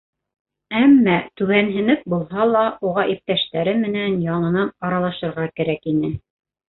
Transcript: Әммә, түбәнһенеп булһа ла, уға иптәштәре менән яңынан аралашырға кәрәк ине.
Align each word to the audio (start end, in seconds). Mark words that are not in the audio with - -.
Әммә, 0.77 1.17
түбәнһенеп 1.41 2.07
булһа 2.13 2.47
ла, 2.51 2.63
уға 2.91 3.03
иптәштәре 3.15 3.75
менән 3.81 4.15
яңынан 4.29 4.73
аралашырға 4.89 5.47
кәрәк 5.61 5.87
ине. 5.93 6.11